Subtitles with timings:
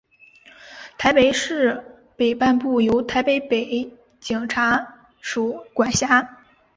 [0.97, 1.85] 台北市
[2.17, 6.39] 北半部由台北北警察署管辖。